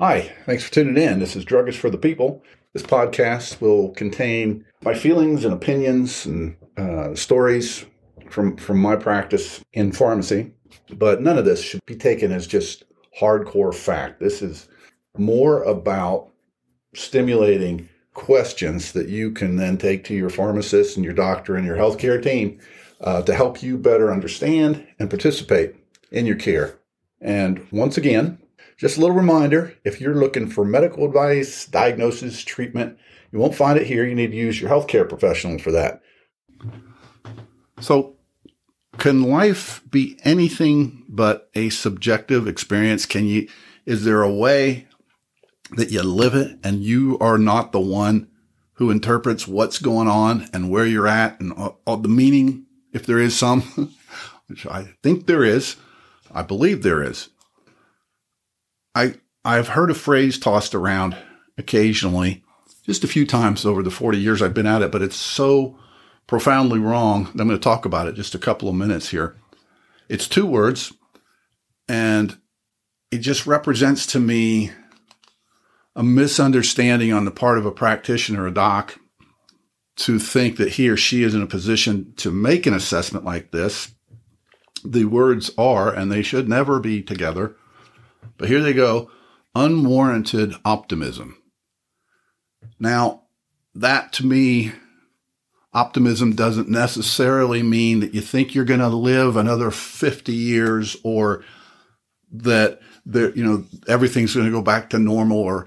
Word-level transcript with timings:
Hi, 0.00 0.32
thanks 0.46 0.64
for 0.64 0.72
tuning 0.72 0.96
in. 0.96 1.18
This 1.18 1.36
is 1.36 1.44
Druggist 1.44 1.76
for 1.76 1.90
the 1.90 1.98
People. 1.98 2.42
This 2.72 2.82
podcast 2.82 3.60
will 3.60 3.90
contain 3.90 4.64
my 4.82 4.94
feelings 4.94 5.44
and 5.44 5.52
opinions 5.52 6.24
and 6.24 6.56
uh, 6.78 7.14
stories 7.14 7.84
from 8.30 8.56
from 8.56 8.78
my 8.78 8.96
practice 8.96 9.62
in 9.74 9.92
pharmacy, 9.92 10.52
but 10.94 11.20
none 11.20 11.36
of 11.36 11.44
this 11.44 11.62
should 11.62 11.84
be 11.84 11.96
taken 11.96 12.32
as 12.32 12.46
just 12.46 12.84
hardcore 13.20 13.74
fact. 13.74 14.20
This 14.20 14.40
is 14.40 14.70
more 15.18 15.64
about 15.64 16.30
stimulating 16.94 17.86
questions 18.14 18.92
that 18.92 19.10
you 19.10 19.30
can 19.30 19.56
then 19.56 19.76
take 19.76 20.04
to 20.04 20.14
your 20.14 20.30
pharmacist 20.30 20.96
and 20.96 21.04
your 21.04 21.12
doctor 21.12 21.56
and 21.56 21.66
your 21.66 21.76
healthcare 21.76 22.22
team 22.22 22.58
uh, 23.02 23.20
to 23.20 23.34
help 23.34 23.62
you 23.62 23.76
better 23.76 24.10
understand 24.10 24.86
and 24.98 25.10
participate 25.10 25.76
in 26.10 26.24
your 26.24 26.36
care. 26.36 26.78
And 27.20 27.66
once 27.70 27.98
again, 27.98 28.38
just 28.80 28.96
a 28.96 29.00
little 29.00 29.14
reminder 29.14 29.76
if 29.84 30.00
you're 30.00 30.14
looking 30.14 30.48
for 30.48 30.64
medical 30.64 31.04
advice, 31.04 31.66
diagnosis, 31.66 32.42
treatment, 32.42 32.96
you 33.30 33.38
won't 33.38 33.54
find 33.54 33.78
it 33.78 33.86
here. 33.86 34.06
You 34.06 34.14
need 34.14 34.30
to 34.30 34.36
use 34.36 34.58
your 34.58 34.70
healthcare 34.70 35.06
professional 35.06 35.58
for 35.58 35.70
that. 35.72 36.00
So, 37.78 38.16
can 38.96 39.22
life 39.22 39.82
be 39.90 40.18
anything 40.24 41.04
but 41.10 41.50
a 41.54 41.68
subjective 41.68 42.48
experience? 42.48 43.04
Can 43.04 43.26
you, 43.26 43.48
is 43.84 44.04
there 44.04 44.22
a 44.22 44.32
way 44.32 44.88
that 45.72 45.90
you 45.90 46.02
live 46.02 46.34
it 46.34 46.58
and 46.64 46.82
you 46.82 47.18
are 47.18 47.38
not 47.38 47.72
the 47.72 47.80
one 47.80 48.28
who 48.74 48.90
interprets 48.90 49.46
what's 49.46 49.78
going 49.78 50.08
on 50.08 50.48
and 50.54 50.70
where 50.70 50.86
you're 50.86 51.06
at 51.06 51.38
and 51.38 51.52
all, 51.52 51.80
all 51.86 51.98
the 51.98 52.08
meaning, 52.08 52.64
if 52.94 53.04
there 53.04 53.18
is 53.18 53.36
some, 53.36 53.60
which 54.46 54.64
I 54.66 54.94
think 55.02 55.26
there 55.26 55.44
is, 55.44 55.76
I 56.32 56.42
believe 56.42 56.82
there 56.82 57.02
is. 57.02 57.28
I 58.94 59.14
I've 59.44 59.68
heard 59.68 59.90
a 59.90 59.94
phrase 59.94 60.38
tossed 60.38 60.74
around 60.74 61.16
occasionally, 61.56 62.44
just 62.84 63.04
a 63.04 63.08
few 63.08 63.26
times 63.26 63.64
over 63.64 63.82
the 63.82 63.90
40 63.90 64.18
years 64.18 64.42
I've 64.42 64.54
been 64.54 64.66
at 64.66 64.82
it, 64.82 64.92
but 64.92 65.02
it's 65.02 65.16
so 65.16 65.78
profoundly 66.26 66.78
wrong 66.78 67.24
that 67.24 67.40
I'm 67.40 67.48
going 67.48 67.58
to 67.58 67.58
talk 67.58 67.84
about 67.84 68.06
it 68.06 68.14
just 68.14 68.34
a 68.34 68.38
couple 68.38 68.68
of 68.68 68.74
minutes 68.74 69.10
here. 69.10 69.36
It's 70.08 70.28
two 70.28 70.46
words, 70.46 70.92
and 71.88 72.36
it 73.10 73.18
just 73.18 73.46
represents 73.46 74.06
to 74.06 74.20
me 74.20 74.72
a 75.96 76.02
misunderstanding 76.02 77.12
on 77.12 77.24
the 77.24 77.30
part 77.30 77.58
of 77.58 77.66
a 77.66 77.72
practitioner, 77.72 78.46
a 78.46 78.52
doc, 78.52 78.98
to 79.96 80.18
think 80.18 80.56
that 80.56 80.72
he 80.72 80.88
or 80.88 80.96
she 80.96 81.22
is 81.22 81.34
in 81.34 81.42
a 81.42 81.46
position 81.46 82.12
to 82.16 82.30
make 82.30 82.66
an 82.66 82.74
assessment 82.74 83.24
like 83.24 83.50
this. 83.50 83.92
The 84.84 85.04
words 85.04 85.50
are, 85.58 85.92
and 85.92 86.10
they 86.10 86.22
should 86.22 86.48
never 86.48 86.80
be 86.80 87.02
together, 87.02 87.56
but 88.36 88.48
here 88.48 88.60
they 88.60 88.72
go 88.72 89.10
unwarranted 89.54 90.54
optimism. 90.64 91.36
Now, 92.78 93.22
that 93.74 94.12
to 94.14 94.26
me, 94.26 94.72
optimism 95.72 96.34
doesn't 96.34 96.68
necessarily 96.68 97.62
mean 97.62 98.00
that 98.00 98.14
you 98.14 98.20
think 98.20 98.54
you're 98.54 98.64
going 98.64 98.80
to 98.80 98.88
live 98.88 99.36
another 99.36 99.70
50 99.70 100.32
years 100.32 100.96
or 101.02 101.44
that 102.32 102.80
there, 103.04 103.30
you 103.34 103.44
know, 103.44 103.64
everything's 103.86 104.34
going 104.34 104.46
to 104.46 104.52
go 104.52 104.62
back 104.62 104.90
to 104.90 104.98
normal 104.98 105.38
or 105.38 105.66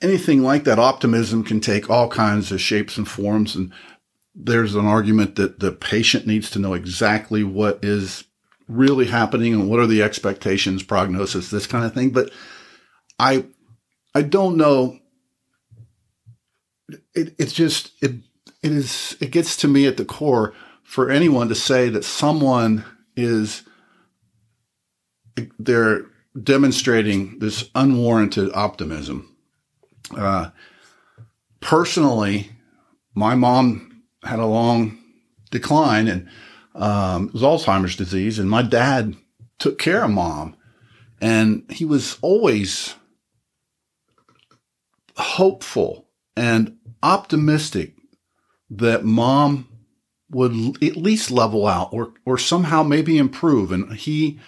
anything 0.00 0.42
like 0.42 0.64
that. 0.64 0.78
Optimism 0.78 1.44
can 1.44 1.60
take 1.60 1.88
all 1.88 2.08
kinds 2.08 2.52
of 2.52 2.60
shapes 2.60 2.96
and 2.98 3.08
forms. 3.08 3.54
And 3.54 3.72
there's 4.34 4.74
an 4.74 4.86
argument 4.86 5.36
that 5.36 5.60
the 5.60 5.72
patient 5.72 6.26
needs 6.26 6.50
to 6.50 6.58
know 6.58 6.74
exactly 6.74 7.44
what 7.44 7.78
is 7.82 8.24
really 8.68 9.06
happening 9.06 9.54
and 9.54 9.68
what 9.68 9.80
are 9.80 9.86
the 9.86 10.02
expectations, 10.02 10.82
prognosis, 10.82 11.50
this 11.50 11.66
kind 11.66 11.84
of 11.84 11.92
thing. 11.94 12.10
But 12.10 12.30
I, 13.18 13.44
I 14.14 14.22
don't 14.22 14.56
know. 14.56 14.98
It, 17.14 17.34
it's 17.38 17.52
just, 17.52 17.92
it, 18.02 18.12
it 18.62 18.72
is, 18.72 19.16
it 19.20 19.30
gets 19.30 19.56
to 19.58 19.68
me 19.68 19.86
at 19.86 19.96
the 19.96 20.04
core 20.04 20.54
for 20.82 21.10
anyone 21.10 21.48
to 21.48 21.54
say 21.54 21.88
that 21.88 22.04
someone 22.04 22.84
is, 23.16 23.62
they're 25.58 26.06
demonstrating 26.40 27.38
this 27.38 27.70
unwarranted 27.74 28.50
optimism. 28.54 29.34
Uh, 30.16 30.50
personally, 31.60 32.50
my 33.14 33.34
mom 33.34 34.02
had 34.24 34.38
a 34.38 34.46
long 34.46 34.98
decline 35.50 36.08
and 36.08 36.28
um, 36.74 37.28
it 37.28 37.34
was 37.34 37.42
Alzheimer's 37.42 37.96
disease, 37.96 38.38
and 38.38 38.48
my 38.48 38.62
dad 38.62 39.14
took 39.58 39.78
care 39.78 40.04
of 40.04 40.10
mom, 40.10 40.56
and 41.20 41.64
he 41.70 41.84
was 41.84 42.18
always 42.22 42.94
hopeful 45.16 46.08
and 46.36 46.78
optimistic 47.02 47.94
that 48.70 49.04
mom 49.04 49.68
would 50.30 50.82
at 50.82 50.96
least 50.96 51.30
level 51.30 51.66
out 51.66 51.90
or 51.92 52.14
or 52.24 52.38
somehow 52.38 52.82
maybe 52.82 53.18
improve. 53.18 53.70
And 53.70 53.92
he 53.92 54.40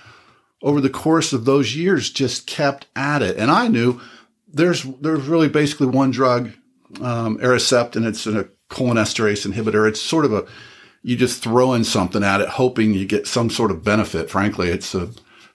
over 0.62 0.80
the 0.80 0.90
course 0.90 1.32
of 1.32 1.44
those 1.44 1.76
years 1.76 2.10
just 2.10 2.46
kept 2.46 2.86
at 2.96 3.20
it. 3.20 3.36
And 3.36 3.50
i 3.50 3.68
knew 3.68 4.00
there's 4.48 4.82
there's 4.82 5.26
really 5.26 5.48
basically 5.48 5.88
one 5.88 6.10
drug 6.10 6.52
um, 7.00 7.38
Aricept, 7.38 7.96
and 7.96 8.06
it's 8.06 8.26
a 8.26 8.48
cholinesterase 8.70 9.50
inhibitor. 9.50 9.88
It's 9.88 10.00
sort 10.00 10.24
of 10.24 10.32
a 10.32 10.46
you 11.04 11.16
just 11.16 11.42
throw 11.42 11.74
in 11.74 11.84
something 11.84 12.24
at 12.24 12.40
it, 12.40 12.48
hoping 12.48 12.94
you 12.94 13.04
get 13.04 13.26
some 13.26 13.50
sort 13.50 13.70
of 13.70 13.84
benefit. 13.84 14.30
Frankly, 14.30 14.70
it's 14.70 14.94
a, 14.94 15.10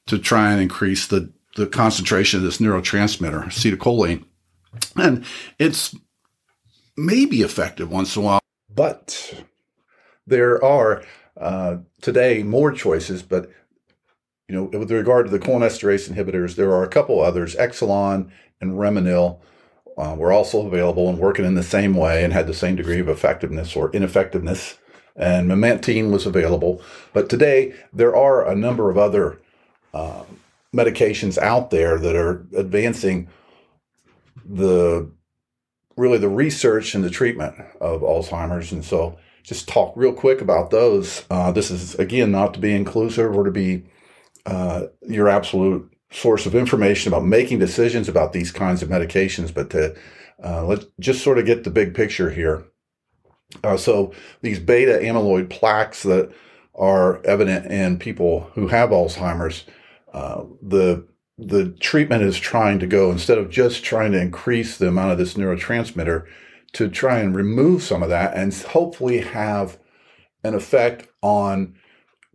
to 0.06 0.20
try 0.20 0.52
and 0.52 0.62
increase 0.62 1.08
the, 1.08 1.34
the 1.56 1.66
concentration 1.66 2.38
of 2.38 2.44
this 2.44 2.60
neurotransmitter, 2.60 3.46
acetylcholine. 3.46 4.24
And 4.96 5.26
it's 5.58 5.96
maybe 6.96 7.42
effective 7.42 7.92
once 7.92 8.16
in 8.16 8.22
a 8.22 8.26
while. 8.26 8.40
But 8.74 9.44
there 10.28 10.64
are 10.64 11.04
uh, 11.36 11.78
today 12.00 12.44
more 12.44 12.72
choices, 12.72 13.24
but 13.24 13.50
you 14.48 14.56
know, 14.56 14.64
with 14.66 14.92
regard 14.92 15.26
to 15.26 15.32
the 15.32 15.40
cholinesterase 15.40 16.12
inhibitors, 16.12 16.56
there 16.56 16.72
are 16.72 16.84
a 16.84 16.90
couple 16.90 17.22
others, 17.22 17.56
Exelon 17.56 18.30
and 18.62 18.74
Reminyl, 18.74 19.40
uh, 19.98 20.16
were 20.16 20.32
also 20.32 20.66
available 20.66 21.10
and 21.10 21.18
working 21.18 21.46
in 21.46 21.56
the 21.56 21.64
same 21.64 21.96
way 21.96 22.24
and 22.24 22.34
had 22.34 22.46
the 22.46 22.54
same 22.54 22.76
degree 22.76 23.00
of 23.00 23.10
effectiveness 23.10 23.76
or 23.76 23.92
ineffectiveness 23.92 24.79
and 25.16 25.50
memantine 25.50 26.12
was 26.12 26.26
available. 26.26 26.82
But 27.14 27.30
today, 27.30 27.74
there 27.94 28.16
are 28.16 28.48
a 28.48 28.56
number 28.56 28.90
of 28.90 28.98
other 28.98 29.40
uh, 29.94 30.24
medications 30.76 31.38
out 31.38 31.72
there 31.72 31.98
that 31.98 32.16
are 32.16 32.46
advancing 32.56 33.28
the 34.46 35.10
really 35.98 36.18
the 36.18 36.30
research 36.30 36.96
and 36.96 37.04
the 37.04 37.10
treatment 37.10 37.56
of 37.82 38.02
Alzheimer's. 38.02 38.72
And 38.72 38.86
so, 38.86 39.18
just 39.44 39.68
talk 39.68 39.94
real 39.96 40.14
quick 40.14 40.42
about 40.42 40.70
those. 40.70 41.26
Uh, 41.30 41.52
this 41.52 41.72
is 41.72 41.96
again 41.96 42.32
not 42.32 42.54
to 42.54 42.60
be 42.60 42.74
inclusive 42.74 43.36
or 43.36 43.44
to 43.44 43.52
be 43.52 43.84
uh, 44.46 44.88
your 45.08 45.28
absolute 45.28 45.92
source 46.12 46.46
of 46.46 46.56
information 46.56 47.12
about 47.12 47.26
making 47.26 47.60
decisions 47.60 48.10
about 48.10 48.34
these 48.34 48.52
kinds 48.52 48.82
of 48.82 48.90
medications, 48.90 49.54
but 49.54 49.70
to 49.70 49.96
uh, 50.44 50.66
let's 50.66 50.86
just 51.00 51.24
sort 51.24 51.38
of 51.38 51.46
get 51.46 51.64
the 51.64 51.70
big 51.70 51.94
picture 51.94 52.30
here. 52.30 52.66
Uh, 53.64 53.78
so 53.78 54.14
these 54.42 54.60
beta 54.60 55.00
amyloid 55.02 55.50
plaques 55.50 56.04
that 56.04 56.32
are 56.76 57.24
evident 57.26 57.66
in 57.72 57.98
people 57.98 58.52
who 58.54 58.68
have 58.68 58.90
Alzheimer's, 58.92 59.66
uh, 60.14 60.44
the 60.62 61.08
the 61.42 61.70
treatment 61.80 62.22
is 62.22 62.38
trying 62.38 62.80
to 62.80 62.88
go 62.88 63.12
instead 63.12 63.38
of 63.38 63.50
just 63.50 63.82
trying 63.84 64.12
to 64.12 64.20
increase 64.20 64.78
the 64.78 64.90
amount 64.90 65.14
of 65.14 65.18
this 65.18 65.36
neurotransmitter 65.36 66.26
to 66.74 66.90
try 66.90 67.20
and 67.20 67.34
remove 67.34 67.82
some 67.82 68.04
of 68.04 68.10
that 68.10 68.36
and 68.36 68.54
hopefully 68.54 69.20
have 69.20 69.80
an 70.44 70.54
effect 70.54 71.08
on 71.22 71.74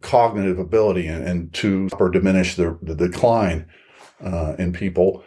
cognitive 0.01 0.59
ability 0.59 1.07
and, 1.07 1.27
and 1.27 1.53
to 1.53 1.89
or 1.99 2.09
diminish 2.09 2.57
the, 2.57 2.79
the 2.83 2.95
decline 2.95 3.67
uh, 4.23 4.55
in 4.59 4.73
people. 4.73 5.23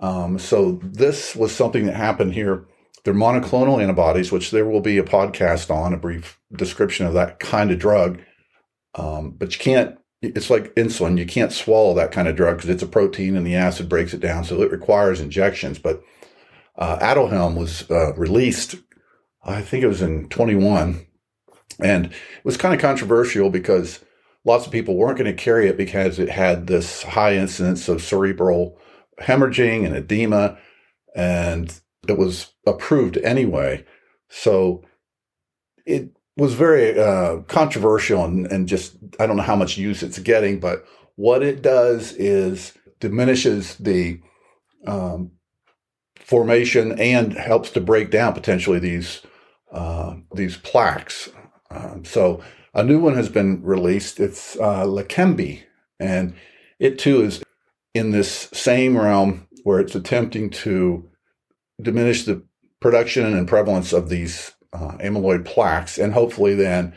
Um, 0.00 0.38
so 0.38 0.80
this 0.82 1.36
was 1.36 1.54
something 1.54 1.84
that 1.86 1.96
happened 1.96 2.32
here 2.32 2.66
they're 3.04 3.14
monoclonal 3.14 3.82
antibodies, 3.82 4.30
which 4.30 4.50
there 4.50 4.66
will 4.66 4.80
be 4.80 4.98
a 4.98 5.02
podcast 5.02 5.70
on, 5.70 5.94
a 5.94 5.98
brief 5.98 6.38
description 6.52 7.06
of 7.06 7.14
that 7.14 7.40
kind 7.40 7.70
of 7.70 7.78
drug. 7.78 8.20
Um, 8.94 9.30
but 9.30 9.52
you 9.52 9.58
can't, 9.58 9.98
it's 10.20 10.50
like 10.50 10.74
insulin. 10.74 11.18
You 11.18 11.26
can't 11.26 11.52
swallow 11.52 11.94
that 11.94 12.12
kind 12.12 12.28
of 12.28 12.36
drug 12.36 12.56
because 12.56 12.70
it's 12.70 12.82
a 12.82 12.88
protein 12.88 13.36
and 13.36 13.46
the 13.46 13.56
acid 13.56 13.88
breaks 13.88 14.12
it 14.12 14.20
down. 14.20 14.44
So 14.44 14.60
it 14.62 14.70
requires 14.70 15.20
injections. 15.20 15.78
But 15.78 16.02
uh, 16.76 16.98
Aduhelm 16.98 17.56
was 17.56 17.90
uh, 17.90 18.14
released, 18.14 18.76
I 19.44 19.62
think 19.62 19.82
it 19.82 19.88
was 19.88 20.02
in 20.02 20.28
21. 20.28 21.06
And 21.82 22.06
it 22.06 22.44
was 22.44 22.58
kind 22.58 22.74
of 22.74 22.80
controversial 22.80 23.48
because 23.48 24.00
lots 24.44 24.66
of 24.66 24.72
people 24.72 24.96
weren't 24.96 25.16
going 25.16 25.34
to 25.34 25.42
carry 25.42 25.68
it 25.68 25.78
because 25.78 26.18
it 26.18 26.28
had 26.28 26.66
this 26.66 27.02
high 27.02 27.36
incidence 27.36 27.88
of 27.88 28.02
cerebral 28.02 28.78
hemorrhaging 29.20 29.86
and 29.86 29.96
edema. 29.96 30.58
And 31.14 31.80
it 32.10 32.18
was 32.18 32.52
approved 32.66 33.16
anyway. 33.18 33.84
So 34.28 34.84
it 35.86 36.10
was 36.36 36.54
very 36.54 36.98
uh, 36.98 37.38
controversial 37.48 38.24
and, 38.24 38.46
and 38.52 38.68
just, 38.68 38.96
I 39.18 39.26
don't 39.26 39.36
know 39.36 39.42
how 39.42 39.56
much 39.56 39.78
use 39.78 40.02
it's 40.02 40.18
getting, 40.18 40.60
but 40.60 40.84
what 41.16 41.42
it 41.42 41.62
does 41.62 42.12
is 42.12 42.72
diminishes 43.00 43.76
the 43.76 44.20
um, 44.86 45.32
formation 46.18 46.98
and 47.00 47.32
helps 47.32 47.70
to 47.70 47.80
break 47.80 48.10
down 48.10 48.32
potentially 48.32 48.78
these 48.78 49.22
uh, 49.72 50.14
these 50.34 50.56
plaques. 50.56 51.28
Um, 51.70 52.04
so 52.04 52.42
a 52.74 52.82
new 52.82 52.98
one 53.00 53.14
has 53.14 53.28
been 53.28 53.62
released. 53.62 54.18
It's 54.20 54.56
uh, 54.56 54.84
Leqembi, 54.84 55.62
and 55.98 56.34
it 56.78 56.98
too 56.98 57.22
is 57.22 57.42
in 57.94 58.10
this 58.10 58.48
same 58.52 58.96
realm 58.96 59.46
where 59.64 59.80
it's 59.80 59.94
attempting 59.94 60.50
to 60.50 61.09
diminish 61.82 62.24
the 62.24 62.42
production 62.80 63.36
and 63.36 63.48
prevalence 63.48 63.92
of 63.92 64.08
these 64.08 64.52
uh, 64.72 64.96
amyloid 64.98 65.44
plaques, 65.44 65.98
and 65.98 66.12
hopefully 66.12 66.54
then 66.54 66.94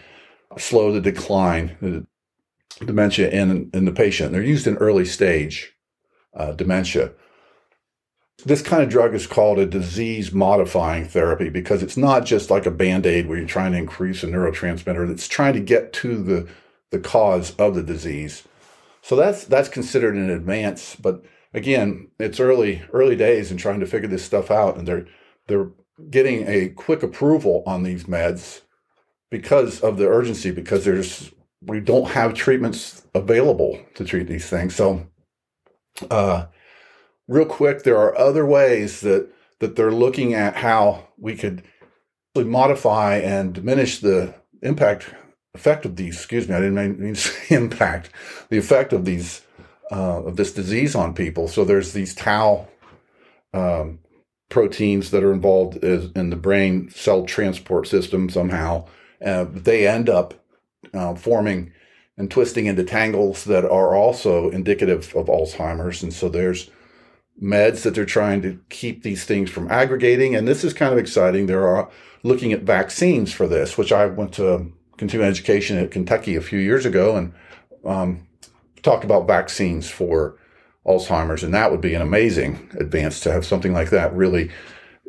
slow 0.58 0.92
the 0.92 1.02
decline, 1.02 1.78
the 1.82 2.06
dementia 2.86 3.30
in 3.30 3.70
in 3.74 3.86
the 3.86 3.92
patient. 3.92 4.32
They're 4.32 4.42
used 4.42 4.68
in 4.68 4.78
early 4.78 5.06
stage 5.06 5.74
uh, 6.36 6.54
dementia. 6.54 7.12
This 8.46 8.62
kind 8.62 8.84
of 8.84 8.90
drug 8.90 9.14
is 9.14 9.28
called 9.28 9.60
a 9.60 9.66
disease 9.66 10.34
modifying 10.34 11.06
therapy 11.06 11.50
because 11.50 11.82
it's 11.82 11.96
not 11.96 12.26
just 12.26 12.50
like 12.50 12.66
a 12.66 12.72
band 12.72 13.06
aid 13.06 13.28
where 13.28 13.38
you're 13.38 13.48
trying 13.48 13.72
to 13.72 13.78
increase 13.78 14.24
a 14.24 14.28
neurotransmitter. 14.28 15.10
It's 15.10 15.28
trying 15.28 15.54
to 15.54 15.62
get 15.62 15.94
to 15.94 16.22
the, 16.22 16.50
the 16.90 17.00
cause 17.00 17.56
of 17.56 17.76
the 17.76 17.84
disease. 17.84 18.44
So 19.02 19.16
that's 19.16 19.46
that's 19.46 19.70
considered 19.70 20.16
an 20.16 20.30
advance. 20.30 20.96
But 20.96 21.24
again, 21.54 22.10
it's 22.20 22.40
early 22.40 22.82
early 22.92 23.16
days 23.16 23.52
in 23.52 23.58
trying 23.58 23.80
to 23.80 23.86
figure 23.86 24.08
this 24.08 24.26
stuff 24.26 24.52
out, 24.52 24.78
and 24.78 24.88
they're 24.88 25.08
they're 25.48 25.70
getting 26.10 26.48
a 26.48 26.70
quick 26.70 27.04
approval 27.04 27.64
on 27.66 27.84
these 27.84 28.06
meds 28.06 28.62
because 29.30 29.82
of 29.82 29.98
the 29.98 30.08
urgency. 30.08 30.52
Because 30.52 30.86
there's 30.86 31.32
we 31.62 31.80
don't 31.80 32.12
have 32.12 32.34
treatments 32.34 33.06
available 33.16 33.80
to 33.96 34.04
treat 34.04 34.28
these 34.28 34.50
things. 34.50 34.76
So 34.76 35.08
uh, 36.10 36.48
real 37.28 37.46
quick, 37.46 37.84
there 37.84 37.98
are 37.98 38.18
other 38.18 38.46
ways 38.46 39.02
that 39.02 39.30
that 39.60 39.76
they're 39.76 39.92
looking 39.92 40.34
at 40.34 40.58
how 40.58 41.08
we 41.18 41.36
could 41.36 41.64
modify 42.36 43.18
and 43.18 43.54
diminish 43.54 44.00
the 44.00 44.34
impact 44.62 45.14
effect 45.54 45.86
of 45.86 45.96
these. 45.96 46.16
Excuse 46.16 46.50
me, 46.50 46.56
I 46.56 46.60
didn't 46.60 47.00
mean 47.00 47.16
impact. 47.50 48.10
The 48.50 48.58
effect 48.58 48.92
of 48.92 49.06
these 49.06 49.43
uh, 49.94 50.24
of 50.24 50.38
this 50.38 50.52
disease 50.52 50.96
on 50.96 51.14
people. 51.14 51.48
So 51.48 51.64
there's 51.64 51.94
these 51.94 52.16
tau 52.16 52.68
um, 53.54 54.00
proteins 54.50 55.12
that 55.12 55.24
are 55.24 55.32
involved 55.32 55.78
in 55.84 56.30
the 56.32 56.36
brain 56.36 56.90
cell 56.90 57.26
transport 57.26 57.88
system 57.88 58.30
somehow. 58.30 58.88
Uh, 59.24 59.46
they 59.50 59.88
end 59.88 60.10
up 60.10 60.34
uh, 60.94 61.14
forming 61.14 61.72
and 62.18 62.30
twisting 62.30 62.66
into 62.66 62.84
tangles 62.84 63.44
that 63.46 63.66
are 63.66 63.96
also 63.96 64.50
indicative 64.50 65.16
of 65.16 65.28
Alzheimer's. 65.28 66.02
And 66.02 66.14
so 66.14 66.28
there's 66.28 66.72
meds 67.42 67.84
that 67.84 67.96
they're 67.96 68.06
trying 68.06 68.42
to 68.44 68.60
keep 68.70 69.04
these 69.04 69.26
things 69.26 69.50
from 69.50 69.72
aggregating. 69.72 70.36
And 70.36 70.48
this 70.48 70.64
is 70.64 70.74
kind 70.74 70.92
of 70.92 71.00
exciting. 71.00 71.46
There 71.46 71.68
are 71.68 71.90
looking 72.24 72.52
at 72.52 72.62
vaccines 72.62 73.32
for 73.32 73.48
this, 73.48 73.78
which 73.78 73.92
I 73.92 74.06
went 74.08 74.34
to 74.34 74.72
continuing 74.98 75.30
education 75.30 75.78
at 75.78 75.92
Kentucky 75.92 76.36
a 76.36 76.42
few 76.42 76.60
years 76.60 76.86
ago 76.86 77.16
and 77.16 77.34
um, 77.86 78.28
talked 78.84 79.04
about 79.04 79.28
vaccines 79.28 79.90
for 79.90 80.38
Alzheimer's. 80.86 81.44
And 81.44 81.54
that 81.54 81.72
would 81.72 81.82
be 81.82 81.94
an 81.94 82.02
amazing 82.02 82.70
advance 82.80 83.20
to 83.22 83.32
have 83.32 83.46
something 83.46 83.74
like 83.74 83.90
that 83.90 84.14
really 84.14 84.52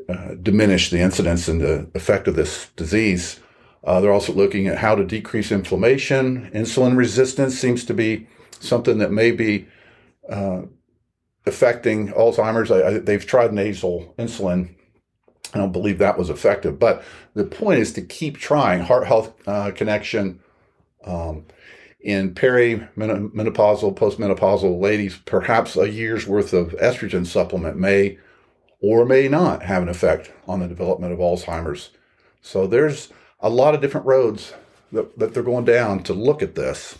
uh, 0.09 0.35
diminish 0.41 0.91
the 0.91 1.00
incidence 1.00 1.49
and 1.49 1.61
the 1.61 1.91
effect 1.94 2.29
of 2.29 2.37
this 2.37 2.71
disease. 2.76 3.41
Uh, 3.82 4.00
they're 4.00 4.12
also 4.12 4.32
looking 4.32 4.67
at 4.67 4.79
how 4.79 4.94
to 4.94 5.05
decrease 5.05 5.53
inflammation. 5.53 6.50
Insulin 6.55 6.97
resistance 6.97 7.59
seems 7.59 7.85
to 7.85 7.94
be 7.94 8.26
something 8.61 8.99
that 8.99 9.12
may 9.12 9.31
be 9.31 9.67
uh, 10.31 10.62
affecting 11.47 12.09
Alzheimer's. 12.09 12.71
I, 12.71 12.87
I, 12.87 12.99
they've 12.99 13.26
tried 13.26 13.53
nasal 13.53 14.15
insulin. 14.19 14.75
I 15.53 15.59
don't 15.59 15.73
believe 15.73 15.99
that 15.99 16.19
was 16.19 16.31
effective. 16.31 16.79
But 16.79 17.05
the 17.35 17.44
point 17.44 17.81
is 17.81 17.93
to 17.94 18.03
keep 18.03 18.38
trying. 18.38 18.81
Heart 18.81 19.06
health 19.06 19.35
uh, 19.47 19.71
connection 19.73 20.41
um, 21.05 21.44
in 22.05 22.35
perimenopausal, 22.35 23.97
postmenopausal 23.97 24.79
ladies, 24.79 25.17
perhaps 25.25 25.75
a 25.75 25.89
year's 25.89 26.27
worth 26.27 26.53
of 26.53 26.73
estrogen 26.73 27.27
supplement 27.27 27.79
may 27.79 28.19
or 28.81 29.06
may 29.06 29.27
not 29.27 29.62
have 29.62 29.83
an 29.83 29.89
effect 29.89 30.31
on 30.47 30.61
the 30.61 30.69
development 30.69 31.15
of 31.15 31.19
Alzheimer's. 31.19 31.91
So 32.43 32.67
there's 32.67 33.09
a 33.41 33.49
lot 33.49 33.75
of 33.75 33.81
different 33.81 34.06
roads 34.06 34.53
that, 34.93 35.19
that 35.19 35.33
they're 35.33 35.43
going 35.43 35.65
down 35.65 36.03
to 36.03 36.12
look 36.12 36.43
at 36.43 36.55
this. 36.55 36.99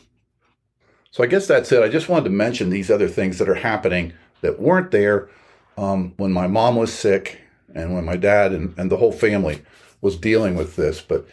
So 1.11 1.23
I 1.23 1.27
guess 1.27 1.47
that's 1.47 1.71
it. 1.71 1.83
I 1.83 1.89
just 1.89 2.09
wanted 2.09 2.25
to 2.25 2.31
mention 2.31 2.71
these 2.71 2.91
other 2.91 3.09
things 3.09 3.39
that 3.39 3.49
are 3.49 3.55
happening 3.55 4.15
that 4.41 4.59
weren't 4.59 4.91
there 4.91 5.29
um, 5.77 6.15
when 6.17 6.33
my 6.33 6.47
mom 6.47 6.77
was 6.77 6.93
sick 6.93 7.41
and 7.75 7.95
when 7.95 8.07
my 8.07 8.17
dad 8.17 8.53
and, 8.53 8.73
and 8.79 8.91
the 8.91 8.97
whole 8.97 9.13
family 9.13 9.63
was 10.01 10.17
dealing 10.17 10.55
with 10.55 10.77
this. 10.77 11.03
But 11.03 11.27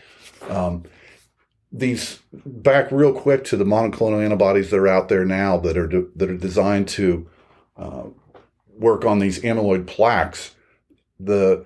um, 0.50 0.84
these 1.72 2.20
back 2.34 2.92
real 2.92 3.14
quick 3.14 3.44
to 3.46 3.58
the 3.58 3.64
monoclonal 3.64 4.24
antibodies 4.24 4.70
that 4.72 4.78
are 4.78 4.88
out 4.88 5.10
there 5.10 5.26
now 5.26 5.58
that 5.58 5.78
are 5.78 5.88
de- 5.88 6.08
that 6.16 6.30
are 6.30 6.38
designed 6.38 6.88
to 6.90 7.28
uh, 7.78 8.04
work 8.78 9.06
on 9.06 9.20
these 9.20 9.40
amyloid 9.40 9.88
plaques. 9.88 10.56
The 11.20 11.66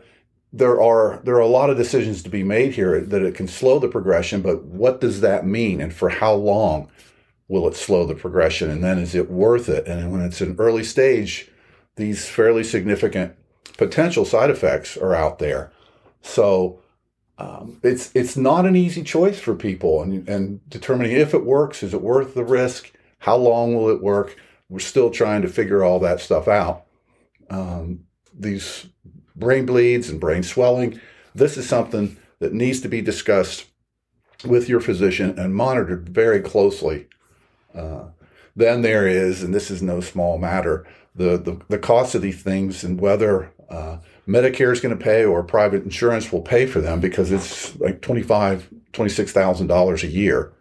there 0.54 0.82
are 0.82 1.22
there 1.24 1.36
are 1.36 1.40
a 1.40 1.48
lot 1.48 1.70
of 1.70 1.78
decisions 1.78 2.24
to 2.24 2.30
be 2.30 2.44
made 2.44 2.74
here 2.76 3.02
that 3.02 3.24
it 3.24 3.36
can 3.36 3.48
slow 3.48 3.80
the 3.80 3.88
progression, 3.88 4.42
but 4.42 4.64
what 4.64 5.02
does 5.02 5.22
that 5.22 5.46
mean, 5.46 5.82
and 5.82 5.94
for 5.94 6.10
how 6.10 6.34
long? 6.34 6.90
will 7.48 7.68
it 7.68 7.76
slow 7.76 8.06
the 8.06 8.16
progression? 8.16 8.70
And 8.70 8.84
then 8.84 8.98
is 8.98 9.16
it 9.16 9.30
worth 9.30 9.70
it? 9.70 9.88
And 9.88 10.12
when 10.12 10.22
it's 10.22 10.42
an 10.42 10.56
early 10.58 10.84
stage, 10.84 11.50
these 11.96 12.28
fairly 12.28 12.64
significant 12.64 13.36
potential 13.78 14.26
side 14.26 14.50
effects 14.50 14.98
are 14.98 15.14
out 15.14 15.40
there. 15.40 15.72
So 16.22 16.80
um, 17.38 17.80
it's 17.84 18.12
it's 18.16 18.38
not 18.38 18.66
an 18.66 18.76
easy 18.76 19.04
choice 19.04 19.40
for 19.40 19.56
people, 19.56 20.02
and 20.02 20.28
and 20.28 20.70
determining 20.70 21.16
if 21.16 21.34
it 21.34 21.46
works, 21.46 21.84
is 21.84 21.94
it 21.94 22.02
worth 22.02 22.34
the 22.34 22.44
risk? 22.44 22.92
How 23.20 23.36
long 23.36 23.76
will 23.76 23.90
it 23.90 24.02
work? 24.02 24.38
We're 24.70 24.80
still 24.80 25.10
trying 25.10 25.42
to 25.44 25.48
figure 25.48 25.84
all 25.84 26.00
that 26.00 26.20
stuff 26.20 26.48
out. 26.48 26.86
Um, 27.50 28.06
these 28.34 28.88
brain 29.36 29.66
bleeds 29.66 30.10
and 30.10 30.20
brain 30.20 30.44
swelling. 30.44 31.00
This 31.34 31.58
is 31.58 31.68
something 31.68 32.18
that 32.40 32.54
needs 32.54 32.82
to 32.82 32.88
be 32.88 33.02
discussed 33.02 33.66
with 34.44 34.70
your 34.70 34.80
physician 34.80 35.38
and 35.38 35.56
monitored 35.56 36.10
very 36.10 36.42
closely 36.42 37.08
uh, 37.76 38.06
then 38.56 38.82
there 38.82 39.08
is, 39.08 39.44
and 39.44 39.54
this 39.54 39.70
is 39.70 39.82
no 39.82 40.00
small 40.00 40.38
matter, 40.38 40.86
the, 41.14 41.38
the, 41.38 41.60
the 41.68 41.80
cost 41.80 42.16
of 42.16 42.22
these 42.22 42.42
things 42.42 42.84
and 42.84 43.00
whether 43.00 43.52
uh, 43.70 43.98
Medicare 44.28 44.72
is 44.72 44.80
going 44.80 44.98
to 44.98 45.04
pay 45.04 45.24
or 45.24 45.44
private 45.44 45.84
insurance 45.84 46.32
will 46.32 46.42
pay 46.42 46.66
for 46.66 46.82
them 46.82 47.00
because 47.00 47.32
it's 47.32 47.80
like 47.80 48.02
$25,000, 48.02 48.64
$26,000 48.92 50.04
a 50.04 50.08
year. 50.08 50.52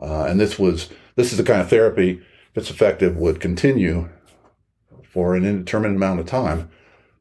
Uh, 0.00 0.24
and 0.24 0.40
this 0.40 0.58
was, 0.58 0.88
this 1.14 1.32
is 1.32 1.38
the 1.38 1.44
kind 1.44 1.60
of 1.60 1.68
therapy, 1.68 2.20
it's 2.54 2.70
effective, 2.70 3.16
would 3.16 3.40
continue 3.40 4.08
for 5.02 5.34
an 5.34 5.44
indeterminate 5.44 5.96
amount 5.96 6.20
of 6.20 6.26
time. 6.26 6.70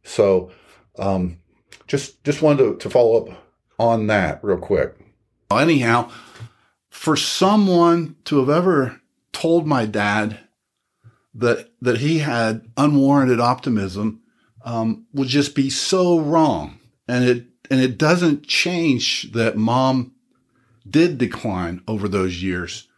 So, 0.03 0.51
um, 0.97 1.39
just, 1.87 2.23
just 2.23 2.41
wanted 2.41 2.63
to, 2.63 2.77
to 2.77 2.89
follow 2.89 3.25
up 3.25 3.43
on 3.77 4.07
that 4.07 4.43
real 4.43 4.57
quick. 4.57 4.95
Anyhow, 5.51 6.09
for 6.89 7.15
someone 7.15 8.15
to 8.25 8.39
have 8.39 8.49
ever 8.49 9.01
told 9.31 9.67
my 9.67 9.85
dad 9.85 10.39
that 11.33 11.69
that 11.81 11.97
he 11.97 12.19
had 12.19 12.65
unwarranted 12.77 13.39
optimism 13.39 14.21
um, 14.65 15.05
would 15.13 15.29
just 15.29 15.55
be 15.55 15.69
so 15.69 16.19
wrong, 16.19 16.79
and 17.07 17.23
it 17.23 17.45
and 17.71 17.79
it 17.79 17.97
doesn't 17.97 18.47
change 18.47 19.31
that 19.31 19.55
mom 19.55 20.13
did 20.87 21.17
decline 21.17 21.81
over 21.87 22.09
those 22.09 22.43
years, 22.43 22.89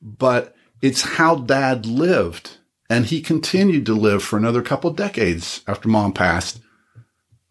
but 0.00 0.54
it's 0.80 1.02
how 1.02 1.34
dad 1.34 1.84
lived, 1.86 2.58
and 2.88 3.06
he 3.06 3.20
continued 3.20 3.86
to 3.86 3.94
live 3.94 4.22
for 4.22 4.36
another 4.36 4.62
couple 4.62 4.90
decades 4.92 5.62
after 5.66 5.88
mom 5.88 6.12
passed, 6.12 6.60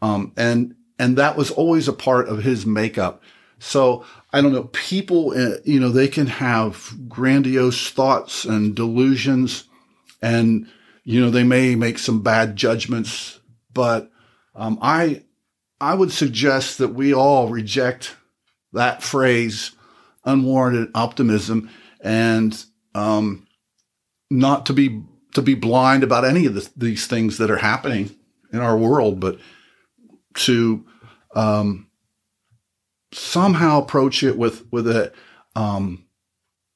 um, 0.01 0.31
and 0.37 0.75
and 0.97 1.17
that 1.17 1.35
was 1.35 1.51
always 1.51 1.89
a 1.89 1.93
part 1.93 2.29
of 2.29 2.43
his 2.43 2.65
makeup. 2.65 3.21
So 3.59 4.05
I 4.31 4.41
don't 4.41 4.53
know, 4.53 4.69
people, 4.71 5.33
uh, 5.35 5.57
you 5.65 5.79
know, 5.79 5.89
they 5.89 6.07
can 6.07 6.27
have 6.27 6.93
grandiose 7.07 7.89
thoughts 7.89 8.45
and 8.45 8.75
delusions. 8.75 9.63
And, 10.21 10.67
you 11.03 11.19
know, 11.19 11.29
they 11.29 11.43
may 11.43 11.75
make 11.75 11.97
some 11.97 12.21
bad 12.21 12.55
judgments, 12.55 13.38
but 13.79 14.11
um, 14.55 14.77
I, 14.81 15.23
I 15.79 15.93
would 15.93 16.11
suggest 16.11 16.79
that 16.79 16.89
we 16.89 17.13
all 17.13 17.47
reject 17.47 18.17
that 18.73 19.01
phrase, 19.01 19.71
unwarranted 20.25 20.89
optimism, 20.93 21.69
and 22.01 22.61
um, 22.93 23.47
not 24.29 24.65
to 24.65 24.73
be 24.73 25.01
to 25.33 25.41
be 25.41 25.53
blind 25.53 26.03
about 26.03 26.25
any 26.25 26.45
of 26.45 26.55
the, 26.55 26.69
these 26.75 27.07
things 27.07 27.37
that 27.37 27.49
are 27.49 27.59
happening 27.59 28.13
in 28.51 28.59
our 28.59 28.77
world, 28.77 29.21
but 29.21 29.39
to 30.33 30.85
um, 31.33 31.87
somehow 33.13 33.81
approach 33.81 34.23
it 34.23 34.37
with 34.37 34.65
with 34.73 34.89
a 34.89 35.13
um, 35.55 36.05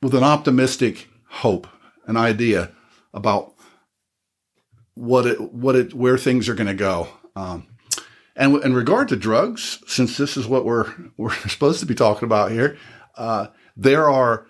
with 0.01 0.15
an 0.15 0.23
optimistic 0.23 1.09
hope, 1.27 1.67
an 2.07 2.15
idea 2.15 2.71
about 3.13 3.52
what 4.95 5.25
it 5.25 5.53
what 5.53 5.75
it 5.75 5.93
where 5.93 6.17
things 6.17 6.47
are 6.49 6.55
going 6.55 6.67
to 6.67 6.73
go. 6.73 7.07
Um, 7.35 7.67
and 8.35 8.63
in 8.63 8.73
regard 8.73 9.09
to 9.09 9.15
drugs, 9.15 9.79
since 9.87 10.17
this 10.17 10.37
is 10.37 10.47
what 10.47 10.65
we're 10.65 10.91
we're 11.17 11.33
supposed 11.47 11.79
to 11.79 11.85
be 11.85 11.95
talking 11.95 12.25
about 12.25 12.51
here, 12.51 12.77
uh, 13.15 13.47
there 13.75 14.09
are 14.09 14.47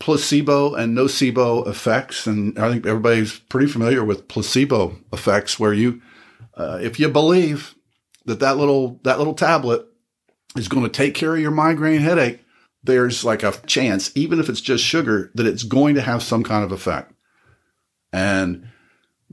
placebo 0.00 0.74
and 0.74 0.96
nocebo 0.96 1.66
effects, 1.66 2.26
and 2.26 2.58
I 2.58 2.70
think 2.70 2.86
everybody's 2.86 3.38
pretty 3.38 3.70
familiar 3.70 4.04
with 4.04 4.28
placebo 4.28 4.96
effects, 5.12 5.58
where 5.58 5.72
you, 5.72 6.02
uh, 6.54 6.78
if 6.82 6.98
you 6.98 7.08
believe 7.08 7.74
that 8.24 8.40
that 8.40 8.56
little 8.56 9.00
that 9.04 9.18
little 9.18 9.34
tablet 9.34 9.86
is 10.56 10.68
going 10.68 10.84
to 10.84 10.90
take 10.90 11.14
care 11.14 11.34
of 11.34 11.40
your 11.40 11.50
migraine 11.50 12.00
headache, 12.00 12.44
there's 12.82 13.24
like 13.24 13.42
a 13.42 13.52
chance, 13.66 14.10
even 14.14 14.40
if 14.40 14.48
it's 14.48 14.60
just 14.60 14.84
sugar, 14.84 15.30
that 15.34 15.46
it's 15.46 15.62
going 15.62 15.94
to 15.94 16.02
have 16.02 16.22
some 16.22 16.42
kind 16.42 16.64
of 16.64 16.72
effect, 16.72 17.12
and 18.12 18.68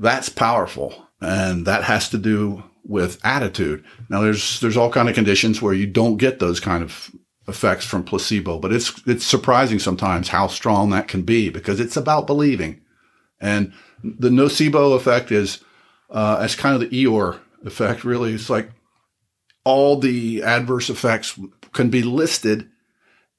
that's 0.02 0.30
powerful, 0.30 1.08
and 1.22 1.66
that 1.68 1.84
has 1.84 2.10
to 2.10 2.18
do 2.18 2.64
with 2.84 3.20
attitude. 3.24 3.84
Now, 4.10 4.22
there's 4.22 4.60
there's 4.60 4.78
all 4.78 4.92
kind 4.92 5.08
of 5.08 5.16
conditions 5.16 5.62
where 5.62 5.74
you 5.74 5.86
don't 5.86 6.18
get 6.18 6.40
those 6.40 6.60
kind 6.60 6.84
of 6.84 7.12
effects 7.48 7.86
from 7.86 8.04
placebo, 8.04 8.58
but 8.58 8.74
it's 8.74 9.00
it's 9.06 9.26
surprising 9.26 9.78
sometimes 9.78 10.28
how 10.28 10.48
strong 10.48 10.90
that 10.90 11.08
can 11.08 11.22
be 11.22 11.50
because 11.50 11.80
it's 11.80 11.96
about 11.96 12.28
believing. 12.28 12.82
And 13.40 13.74
the 14.04 14.30
nocebo 14.30 14.96
effect 14.96 15.32
is 15.32 15.60
uh, 16.10 16.40
as 16.42 16.56
kind 16.56 16.76
of 16.76 16.82
the 16.82 17.06
Eeyore 17.06 17.40
effect. 17.64 18.04
Really, 18.04 18.34
it's 18.34 18.50
like 18.50 18.72
all 19.64 20.00
the 20.00 20.42
adverse 20.42 20.90
effects 20.90 21.40
can 21.74 21.92
be 21.92 22.02
listed, 22.02 22.68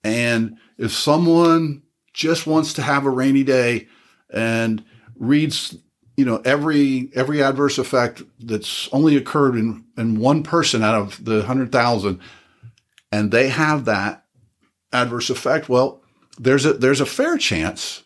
and 0.04 0.59
if 0.78 0.92
someone 0.92 1.83
just 2.14 2.47
wants 2.47 2.75
to 2.75 2.83
have 2.83 3.04
a 3.04 3.11
rainy 3.11 3.42
day 3.42 3.88
and 4.33 4.85
reads 5.16 5.76
you 6.23 6.26
know 6.26 6.41
every 6.45 7.11
every 7.17 7.43
adverse 7.43 7.79
effect 7.79 8.23
that's 8.38 8.88
only 8.93 9.17
occurred 9.17 9.57
in 9.57 9.85
in 9.99 10.21
one 10.21 10.45
person 10.45 10.85
out 10.85 10.95
of 10.95 11.25
the 11.25 11.38
100,000 11.38 12.21
and 13.11 13.33
they 13.33 13.49
have 13.49 13.87
that 13.87 14.25
adverse 14.93 15.31
effect, 15.31 15.69
well, 15.69 16.00
there's 16.38 16.64
a 16.64 16.75
there's 16.75 17.00
a 17.00 17.07
fair 17.07 17.37
chance 17.38 18.05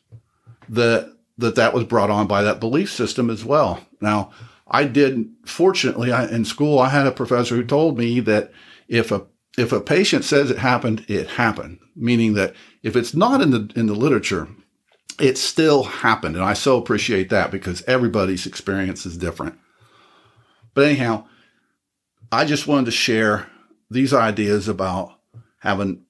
that 0.70 1.14
that 1.37 1.56
that 1.56 1.75
was 1.75 1.85
brought 1.85 2.08
on 2.08 2.26
by 2.26 2.42
that 2.42 2.58
belief 2.58 2.90
system 2.90 3.28
as 3.28 3.44
well. 3.44 3.87
Now, 4.00 4.30
I 4.66 4.85
did 4.85 5.28
fortunately 5.44 6.11
I, 6.11 6.26
in 6.26 6.46
school 6.46 6.78
I 6.78 6.88
had 6.88 7.06
a 7.06 7.12
professor 7.12 7.54
who 7.54 7.64
told 7.66 7.99
me 7.99 8.20
that 8.20 8.50
if 8.88 9.12
a 9.12 9.26
if 9.58 9.73
a 9.73 9.80
patient 9.80 10.25
says 10.25 10.50
it 10.50 10.58
happened, 10.58 11.04
it 11.06 11.28
happened, 11.28 11.80
meaning 11.94 12.32
that 12.32 12.54
if 12.82 12.96
it's 12.96 13.12
not 13.12 13.42
in 13.42 13.50
the 13.50 13.70
in 13.76 13.88
the 13.88 13.94
literature, 13.94 14.49
it 15.18 15.38
still 15.38 15.85
happened. 15.85 16.37
And 16.37 16.44
I 16.44 16.54
so 16.54 16.78
appreciate 16.78 17.30
that 17.30 17.50
because 17.50 17.82
everybody's 17.87 18.46
experience 18.46 19.06
is 19.06 19.16
different. 19.16 19.58
But 20.75 20.87
anyhow, 20.87 21.26
I 22.30 22.44
just 22.44 22.66
wanted 22.66 22.87
to 22.87 22.90
share 22.92 23.49
these 23.90 24.12
ideas 24.12 24.68
about 24.68 25.18
having 25.61 26.04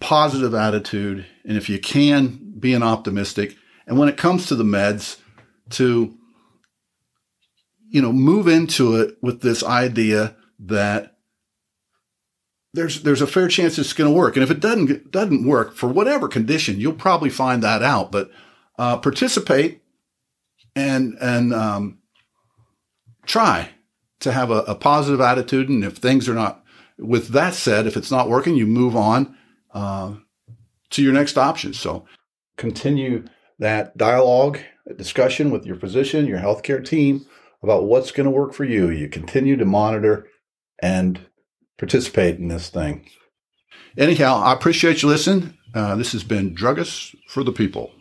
positive 0.00 0.54
attitude 0.54 1.24
and 1.44 1.56
if 1.56 1.68
you 1.68 1.78
can 1.78 2.54
being 2.58 2.82
optimistic 2.82 3.56
and 3.86 3.98
when 3.98 4.08
it 4.08 4.16
comes 4.16 4.46
to 4.46 4.56
the 4.56 4.64
meds 4.64 5.18
to 5.70 6.16
you 7.88 8.02
know 8.02 8.12
move 8.12 8.48
into 8.48 8.96
it 8.96 9.16
with 9.22 9.42
this 9.42 9.62
idea 9.62 10.34
that 10.58 11.11
there's 12.74 13.02
there's 13.02 13.22
a 13.22 13.26
fair 13.26 13.48
chance 13.48 13.78
it's 13.78 13.92
going 13.92 14.10
to 14.10 14.16
work 14.16 14.36
and 14.36 14.42
if 14.42 14.50
it 14.50 14.60
doesn't 14.60 15.10
doesn't 15.10 15.46
work 15.46 15.74
for 15.74 15.88
whatever 15.88 16.28
condition 16.28 16.80
you'll 16.80 16.92
probably 16.92 17.30
find 17.30 17.62
that 17.62 17.82
out 17.82 18.10
but 18.10 18.30
uh, 18.78 18.96
participate 18.96 19.82
and 20.74 21.16
and 21.20 21.52
um, 21.52 21.98
try 23.26 23.70
to 24.20 24.32
have 24.32 24.50
a, 24.50 24.60
a 24.60 24.74
positive 24.74 25.20
attitude 25.20 25.68
and 25.68 25.84
if 25.84 25.96
things 25.96 26.28
are 26.28 26.34
not 26.34 26.62
with 27.02 27.28
that 27.28 27.54
said, 27.54 27.86
if 27.86 27.96
it's 27.96 28.10
not 28.10 28.28
working, 28.28 28.54
you 28.54 28.66
move 28.66 28.96
on 28.96 29.36
uh, 29.72 30.14
to 30.90 31.02
your 31.02 31.12
next 31.12 31.36
option. 31.36 31.72
So 31.72 32.04
continue 32.56 33.24
that 33.58 33.96
dialogue, 33.96 34.60
discussion 34.96 35.50
with 35.50 35.66
your 35.66 35.76
physician, 35.76 36.26
your 36.26 36.38
healthcare 36.38 36.84
team 36.84 37.26
about 37.62 37.84
what's 37.84 38.12
going 38.12 38.24
to 38.24 38.30
work 38.30 38.52
for 38.52 38.64
you. 38.64 38.90
You 38.90 39.08
continue 39.08 39.56
to 39.56 39.64
monitor 39.64 40.26
and 40.80 41.20
participate 41.78 42.38
in 42.38 42.48
this 42.48 42.68
thing. 42.68 43.08
Anyhow, 43.96 44.38
I 44.38 44.52
appreciate 44.52 45.02
you 45.02 45.08
listening. 45.08 45.56
Uh, 45.74 45.96
this 45.96 46.12
has 46.12 46.24
been 46.24 46.54
Druggists 46.54 47.14
for 47.28 47.44
the 47.44 47.52
People. 47.52 47.92